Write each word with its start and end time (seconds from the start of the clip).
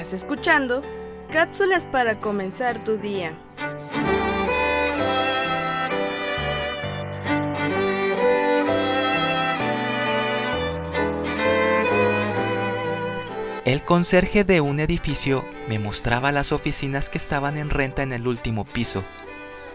Estás 0.00 0.14
escuchando 0.14 0.82
cápsulas 1.30 1.86
para 1.86 2.20
comenzar 2.20 2.82
tu 2.82 2.96
día. 2.96 3.36
El 13.66 13.82
conserje 13.82 14.44
de 14.44 14.62
un 14.62 14.80
edificio 14.80 15.44
me 15.68 15.78
mostraba 15.78 16.32
las 16.32 16.52
oficinas 16.52 17.10
que 17.10 17.18
estaban 17.18 17.58
en 17.58 17.68
renta 17.68 18.02
en 18.02 18.14
el 18.14 18.26
último 18.26 18.64
piso. 18.64 19.04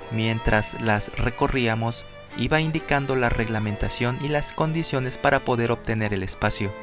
Mientras 0.09 0.81
las 0.81 1.15
recorríamos, 1.19 2.07
iba 2.35 2.59
indicando 2.59 3.15
la 3.15 3.29
reglamentación 3.29 4.17
y 4.23 4.29
las 4.29 4.53
condiciones 4.53 5.19
para 5.19 5.45
poder 5.45 5.71
obtener 5.71 6.15
el 6.15 6.23
espacio. 6.23 6.73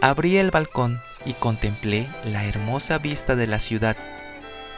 Abrí 0.00 0.36
el 0.36 0.52
balcón 0.52 1.00
y 1.24 1.32
contemplé 1.32 2.06
la 2.24 2.44
hermosa 2.44 2.98
vista 2.98 3.34
de 3.34 3.48
la 3.48 3.58
ciudad. 3.58 3.96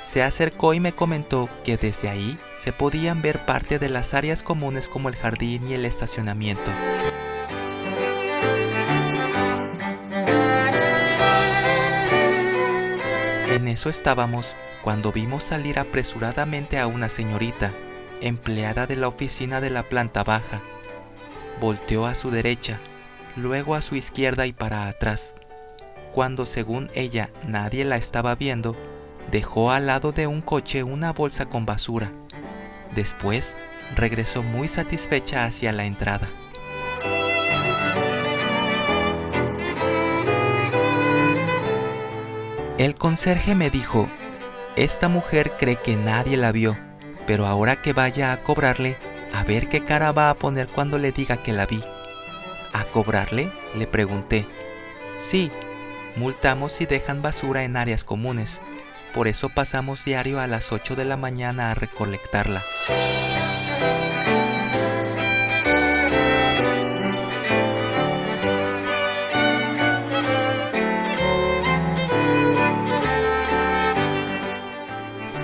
Se 0.02 0.22
acercó 0.22 0.72
y 0.72 0.80
me 0.80 0.92
comentó 0.92 1.50
que 1.62 1.76
desde 1.76 2.08
ahí 2.08 2.38
se 2.56 2.72
podían 2.72 3.20
ver 3.20 3.44
parte 3.44 3.78
de 3.78 3.90
las 3.90 4.14
áreas 4.14 4.42
comunes 4.42 4.88
como 4.88 5.10
el 5.10 5.16
jardín 5.16 5.68
y 5.68 5.74
el 5.74 5.84
estacionamiento. 5.84 6.70
En 13.50 13.68
eso 13.68 13.90
estábamos 13.90 14.56
cuando 14.80 15.12
vimos 15.12 15.42
salir 15.42 15.78
apresuradamente 15.78 16.78
a 16.78 16.86
una 16.86 17.10
señorita, 17.10 17.74
empleada 18.22 18.86
de 18.86 18.96
la 18.96 19.08
oficina 19.08 19.60
de 19.60 19.68
la 19.68 19.82
planta 19.82 20.24
baja. 20.24 20.62
Volteó 21.60 22.06
a 22.06 22.14
su 22.14 22.30
derecha 22.30 22.80
luego 23.40 23.74
a 23.74 23.82
su 23.82 23.96
izquierda 23.96 24.46
y 24.46 24.52
para 24.52 24.86
atrás. 24.86 25.34
Cuando 26.12 26.46
según 26.46 26.90
ella 26.94 27.30
nadie 27.46 27.84
la 27.84 27.96
estaba 27.96 28.34
viendo, 28.34 28.76
dejó 29.30 29.70
al 29.70 29.86
lado 29.86 30.12
de 30.12 30.26
un 30.26 30.40
coche 30.40 30.82
una 30.82 31.12
bolsa 31.12 31.46
con 31.46 31.66
basura. 31.66 32.10
Después 32.94 33.56
regresó 33.96 34.42
muy 34.42 34.68
satisfecha 34.68 35.44
hacia 35.44 35.72
la 35.72 35.84
entrada. 35.84 36.28
El 42.78 42.94
conserje 42.94 43.54
me 43.54 43.68
dijo, 43.68 44.08
esta 44.74 45.08
mujer 45.08 45.52
cree 45.58 45.76
que 45.76 45.96
nadie 45.96 46.36
la 46.38 46.50
vio, 46.50 46.78
pero 47.26 47.46
ahora 47.46 47.82
que 47.82 47.92
vaya 47.92 48.32
a 48.32 48.42
cobrarle, 48.42 48.96
a 49.34 49.44
ver 49.44 49.68
qué 49.68 49.84
cara 49.84 50.12
va 50.12 50.30
a 50.30 50.34
poner 50.34 50.68
cuando 50.68 50.96
le 50.96 51.12
diga 51.12 51.42
que 51.42 51.52
la 51.52 51.66
vi. 51.66 51.82
¿A 52.72 52.84
cobrarle? 52.84 53.50
Le 53.74 53.86
pregunté. 53.86 54.46
Sí, 55.16 55.50
multamos 56.16 56.72
si 56.72 56.86
dejan 56.86 57.22
basura 57.22 57.64
en 57.64 57.76
áreas 57.76 58.04
comunes. 58.04 58.62
Por 59.14 59.28
eso 59.28 59.48
pasamos 59.48 60.04
diario 60.04 60.40
a 60.40 60.46
las 60.46 60.72
8 60.72 60.94
de 60.94 61.04
la 61.04 61.16
mañana 61.16 61.70
a 61.70 61.74
recolectarla. 61.74 62.62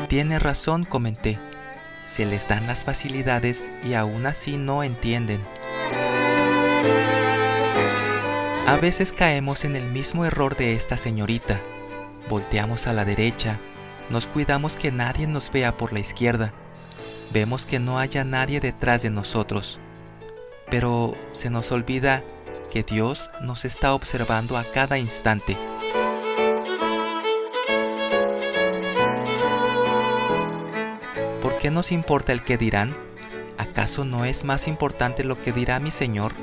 Tiene 0.08 0.38
razón, 0.38 0.84
comenté. 0.84 1.38
Se 2.06 2.24
les 2.24 2.48
dan 2.48 2.66
las 2.66 2.84
facilidades 2.84 3.70
y 3.84 3.94
aún 3.94 4.24
así 4.24 4.56
no 4.56 4.82
entienden. 4.82 5.55
A 8.66 8.78
veces 8.78 9.12
caemos 9.12 9.64
en 9.64 9.74
el 9.74 9.84
mismo 9.90 10.24
error 10.24 10.56
de 10.56 10.74
esta 10.74 10.96
señorita. 10.96 11.60
Volteamos 12.28 12.86
a 12.86 12.92
la 12.92 13.04
derecha, 13.04 13.58
nos 14.10 14.26
cuidamos 14.26 14.76
que 14.76 14.92
nadie 14.92 15.26
nos 15.26 15.50
vea 15.50 15.76
por 15.76 15.92
la 15.92 16.00
izquierda, 16.00 16.52
vemos 17.32 17.64
que 17.64 17.78
no 17.78 17.98
haya 17.98 18.24
nadie 18.24 18.60
detrás 18.60 19.02
de 19.02 19.10
nosotros, 19.10 19.80
pero 20.70 21.16
se 21.32 21.50
nos 21.50 21.72
olvida 21.72 22.24
que 22.70 22.82
Dios 22.82 23.30
nos 23.40 23.64
está 23.64 23.94
observando 23.94 24.56
a 24.56 24.64
cada 24.64 24.98
instante. 24.98 25.56
¿Por 31.40 31.58
qué 31.58 31.70
nos 31.70 31.92
importa 31.92 32.32
el 32.32 32.42
que 32.42 32.58
dirán? 32.58 32.96
¿Acaso 33.58 34.04
no 34.04 34.24
es 34.24 34.44
más 34.44 34.68
importante 34.68 35.24
lo 35.24 35.40
que 35.40 35.52
dirá 35.52 35.80
mi 35.80 35.90
Señor? 35.90 36.34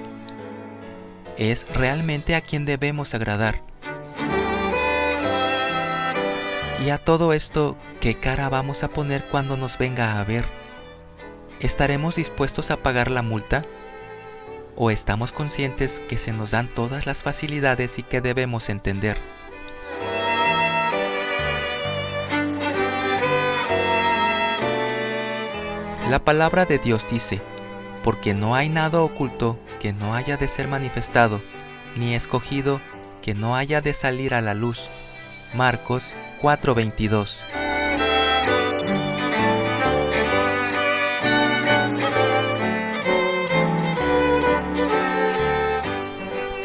Es 1.38 1.68
realmente 1.74 2.36
a 2.36 2.42
quien 2.42 2.66
debemos 2.66 3.14
agradar. 3.14 3.62
Y 6.86 6.90
a 6.90 6.98
todo 6.98 7.34
esto, 7.34 7.78
¿qué 8.02 8.16
cara 8.16 8.50
vamos 8.50 8.84
a 8.84 8.90
poner 8.90 9.24
cuando 9.30 9.56
nos 9.56 9.78
venga 9.78 10.20
a 10.20 10.24
ver? 10.26 10.46
¿Estaremos 11.62 12.18
dispuestos 12.18 12.72
a 12.72 12.78
pagar 12.78 13.10
la 13.10 13.22
multa? 13.22 13.66
¿O 14.76 14.92
estamos 14.92 15.32
conscientes 15.32 16.02
que 16.10 16.18
se 16.18 16.34
nos 16.34 16.52
dan 16.52 16.68
todas 16.68 17.06
las 17.06 17.24
facilidades 17.24 18.00
y 18.00 18.04
que 18.04 18.20
debemos 18.20 18.70
entender? 18.70 19.18
La 26.10 26.20
palabra 26.24 26.66
de 26.66 26.80
Dios 26.80 27.08
dice, 27.10 27.42
porque 28.04 28.34
no 28.34 28.56
hay 28.56 28.70
nada 28.70 29.02
oculto 29.02 29.60
que 29.80 29.94
no 29.94 30.14
haya 30.14 30.38
de 30.38 30.48
ser 30.48 30.68
manifestado, 30.68 31.42
ni 31.96 32.16
escogido 32.16 32.82
que 33.22 33.34
no 33.34 33.56
haya 33.56 33.82
de 33.82 33.94
salir 33.94 34.34
a 34.34 34.42
la 34.42 34.54
luz. 34.54 34.90
Marcos 35.54 36.14
4:22 36.42 37.46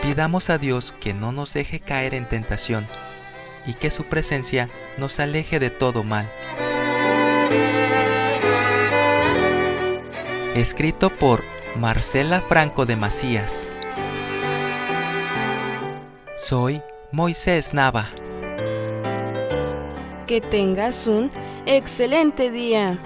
Pidamos 0.03 0.51
a 0.51 0.59
Dios 0.59 0.95
que 0.99 1.15
no 1.15 1.31
nos 1.31 1.53
deje 1.53 1.79
caer 1.79 2.15
en 2.15 2.27
tentación 2.27 2.89
y 3.67 3.75
que 3.75 3.91
su 3.91 4.05
presencia 4.05 4.69
nos 4.97 5.21
aleje 5.21 5.61
de 5.61 5.71
todo 5.71 6.03
mal. 6.03 6.29
Escrito 10.61 11.11
por 11.11 11.45
Marcela 11.77 12.41
Franco 12.41 12.85
de 12.85 12.97
Macías. 12.97 13.69
Soy 16.37 16.83
Moisés 17.13 17.73
Nava. 17.73 18.07
Que 20.27 20.41
tengas 20.41 21.07
un 21.07 21.31
excelente 21.65 22.51
día. 22.51 22.99